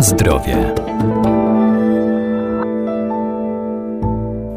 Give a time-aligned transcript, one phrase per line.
[0.00, 0.74] Zdrowie.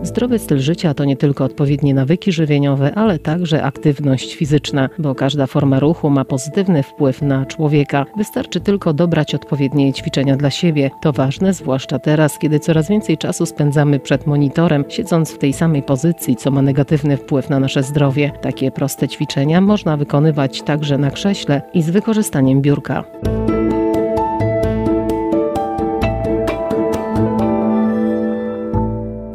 [0.03, 5.47] Zdrowy styl życia to nie tylko odpowiednie nawyki żywieniowe, ale także aktywność fizyczna, bo każda
[5.47, 8.05] forma ruchu ma pozytywny wpływ na człowieka.
[8.17, 10.91] Wystarczy tylko dobrać odpowiednie ćwiczenia dla siebie.
[11.01, 15.83] To ważne, zwłaszcza teraz, kiedy coraz więcej czasu spędzamy przed monitorem, siedząc w tej samej
[15.83, 18.31] pozycji, co ma negatywny wpływ na nasze zdrowie.
[18.41, 23.03] Takie proste ćwiczenia można wykonywać także na krześle i z wykorzystaniem biurka.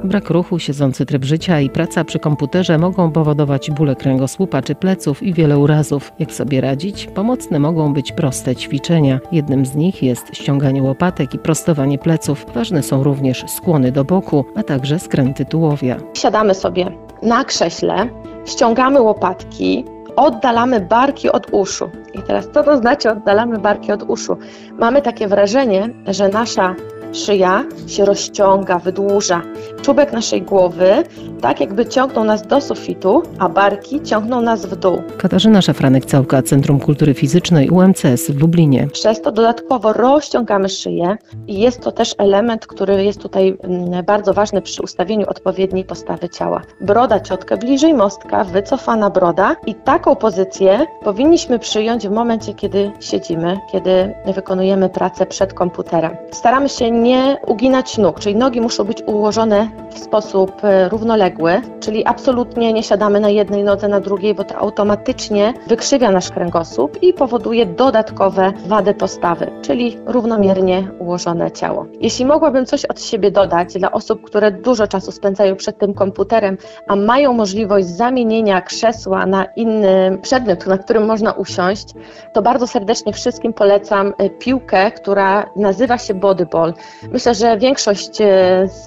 [0.07, 5.23] Brak ruchu, siedzący tryb życia i praca przy komputerze mogą powodować bóle kręgosłupa czy pleców
[5.23, 6.13] i wiele urazów.
[6.19, 7.07] Jak sobie radzić?
[7.07, 9.21] Pomocne mogą być proste ćwiczenia.
[9.33, 12.47] Jednym z nich jest ściąganie łopatek i prostowanie pleców.
[12.55, 15.97] Ważne są również skłony do boku, a także skręty tułowia.
[16.15, 18.09] Siadamy sobie na krześle,
[18.45, 19.85] ściągamy łopatki,
[20.17, 21.91] oddalamy barki od uszu.
[22.15, 24.37] I teraz co to znaczy oddalamy barki od uszu?
[24.79, 26.75] Mamy takie wrażenie, że nasza
[27.13, 29.43] Szyja się rozciąga, wydłuża.
[29.87, 31.05] Czubek naszej głowy
[31.41, 35.03] tak jakby ciągnął nas do sufitu, a barki ciągną nas w dół.
[35.19, 38.89] Katarzyna Szafranek-Całka, Centrum Kultury Fizycznej UMCS w Lublinie.
[38.93, 44.35] Przez to dodatkowo rozciągamy szyję i jest to też element, który jest tutaj mm, bardzo
[44.35, 46.63] ważny przy ustawieniu odpowiedniej postawy ciała.
[46.81, 53.59] Broda ciotkę bliżej mostka, wycofana broda i taką pozycję powinniśmy przyjąć w momencie, kiedy siedzimy,
[53.73, 56.17] kiedy wykonujemy pracę przed komputerem.
[56.31, 62.07] Staramy się nie uginać nóg, czyli nogi muszą być ułożone w sposób e, równoległy, czyli
[62.07, 67.13] absolutnie nie siadamy na jednej nodze, na drugiej, bo to automatycznie wykrzywia nasz kręgosłup i
[67.13, 71.87] powoduje dodatkowe wady postawy, czyli równomiernie ułożone ciało.
[72.01, 76.57] Jeśli mogłabym coś od siebie dodać dla osób, które dużo czasu spędzają przed tym komputerem,
[76.89, 81.87] a mają możliwość zamienienia krzesła na inny przedmiot, na którym można usiąść,
[82.33, 86.75] to bardzo serdecznie wszystkim polecam e, piłkę, która nazywa się bodyball.
[87.13, 88.85] Myślę, że większość e, z,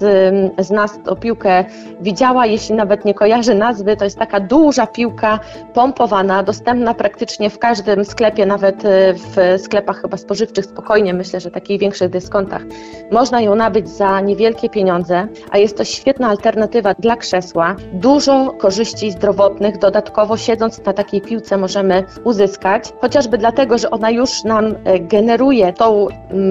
[0.66, 1.64] z nas piłkę
[2.00, 3.96] widziała, jeśli nawet nie kojarzy nazwy.
[3.96, 5.38] To jest taka duża piłka
[5.74, 11.50] pompowana, dostępna praktycznie w każdym sklepie, nawet e, w sklepach chyba spożywczych spokojnie, myślę, że
[11.50, 12.62] takich większych dyskontach.
[13.12, 17.76] Można ją nabyć za niewielkie pieniądze, a jest to świetna alternatywa dla krzesła.
[17.92, 24.44] Dużo korzyści zdrowotnych dodatkowo siedząc na takiej piłce możemy uzyskać, chociażby dlatego, że ona już
[24.44, 26.06] nam e, generuje tą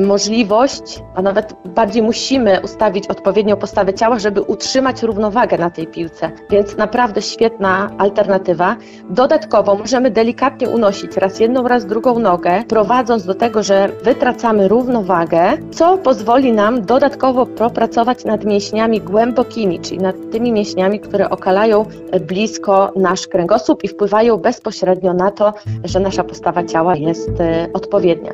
[0.08, 6.32] możliwość, a nawet bardziej musimy ustawić odpowiednią postawę ciała, żeby utrzymać równowagę na tej piłce.
[6.50, 8.76] Więc naprawdę świetna alternatywa.
[9.10, 15.58] Dodatkowo możemy delikatnie unosić raz jedną, raz drugą nogę, prowadząc do tego, że wytracamy równowagę,
[15.72, 21.86] co pozwoli nam dodatkowo popracować nad mięśniami głębokimi, czyli nad tymi mięśniami, które okalają
[22.28, 25.54] blisko nasz kręgosłup i wpływają bezpośrednio na to,
[25.84, 28.32] że nasza postawa ciała jest e, odpowiednia.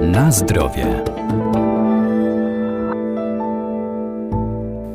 [0.00, 1.04] Na zdrowie.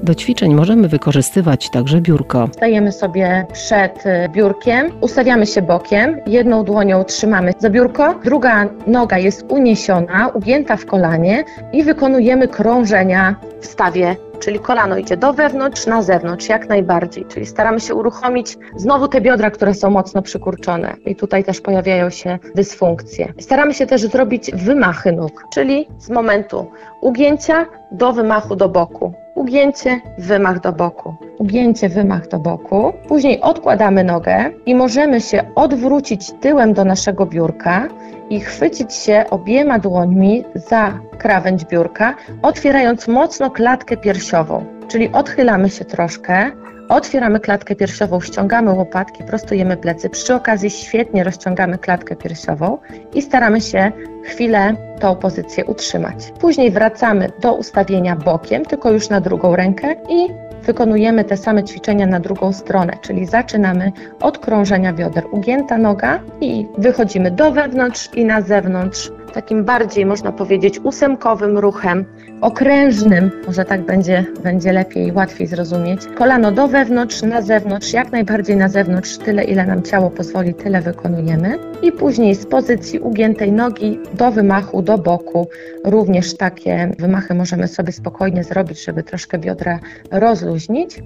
[0.07, 2.47] Do ćwiczeń możemy wykorzystywać także biurko.
[2.51, 9.17] Stajemy sobie przed y, biurkiem, ustawiamy się bokiem, jedną dłonią trzymamy za biurko, druga noga
[9.17, 15.85] jest uniesiona, ugięta w kolanie i wykonujemy krążenia w stawie czyli kolano idzie do wewnątrz,
[15.85, 17.25] na zewnątrz, jak najbardziej.
[17.25, 22.09] Czyli staramy się uruchomić znowu te biodra, które są mocno przykurczone i tutaj też pojawiają
[22.09, 23.33] się dysfunkcje.
[23.39, 29.13] Staramy się też zrobić wymachy nóg, czyli z momentu ugięcia do wymachu do boku.
[29.37, 31.15] Ugięcie, wymach do boku.
[31.37, 32.93] Ugięcie, wymach do boku.
[33.07, 37.87] Później odkładamy nogę i możemy się odwrócić tyłem do naszego biurka
[38.29, 44.65] i chwycić się obiema dłońmi za krawędź biurka, otwierając mocno klatkę piersiową.
[44.87, 46.51] Czyli odchylamy się troszkę,
[46.89, 50.09] otwieramy klatkę piersiową, ściągamy łopatki, prostujemy plecy.
[50.09, 52.77] Przy okazji świetnie rozciągamy klatkę piersiową
[53.13, 53.91] i staramy się
[54.23, 56.33] chwilę tą pozycję utrzymać.
[56.39, 60.27] Później wracamy do ustawienia bokiem, tylko już na drugą rękę i
[60.63, 63.91] wykonujemy te same ćwiczenia na drugą stronę, czyli zaczynamy
[64.21, 70.31] od krążenia bioder, ugięta noga i wychodzimy do wewnątrz i na zewnątrz, takim bardziej można
[70.31, 72.05] powiedzieć ósemkowym ruchem,
[72.41, 76.01] okrężnym, może tak będzie, będzie lepiej, łatwiej zrozumieć.
[76.15, 80.81] Kolano do wewnątrz, na zewnątrz, jak najbardziej na zewnątrz, tyle ile nam ciało pozwoli, tyle
[80.81, 81.59] wykonujemy.
[81.81, 85.47] I później z pozycji ugiętej nogi do wymachu, do boku.
[85.83, 89.79] Również takie wymachy możemy sobie spokojnie zrobić, żeby troszkę biodra
[90.11, 90.99] rozluźnić.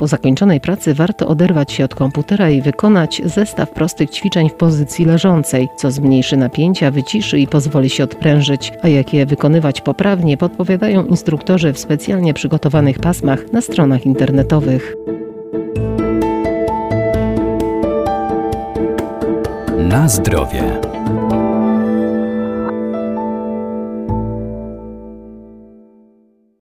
[0.00, 5.04] po zakończonej pracy warto oderwać się od komputera i wykonać zestaw prostych ćwiczeń w pozycji
[5.04, 11.04] leżącej, co zmniejszy napięcia, wyciszy i pozwoli się odprężyć, a jak je wykonywać poprawnie podpowiadają
[11.04, 14.96] instruktorzy w specjalnie przygotowanych pasmach na stronach internetowych.
[19.78, 20.89] Na zdrowie.